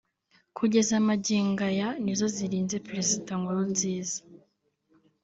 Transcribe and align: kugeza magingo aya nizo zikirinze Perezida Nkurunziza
kugeza 0.57 0.95
magingo 1.07 1.61
aya 1.71 1.89
nizo 2.03 2.25
zikirinze 2.35 2.75
Perezida 2.87 3.31
Nkurunziza 3.39 4.17